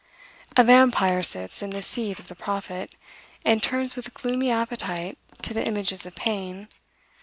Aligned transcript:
A 0.57 0.63
vampyre 0.63 1.21
sits 1.23 1.61
in 1.61 1.69
the 1.69 1.83
seat 1.83 2.17
of 2.17 2.27
the 2.27 2.33
prophet, 2.33 2.95
and 3.45 3.61
turns 3.61 3.95
with 3.95 4.15
gloomy 4.15 4.49
appetite 4.49 5.19
to 5.43 5.53
the 5.53 5.63
images 5.63 6.07
of 6.07 6.15
pain. 6.15 6.69